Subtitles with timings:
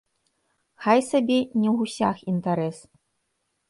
[0.85, 2.77] Хай сабе не ў гусях інтарэс.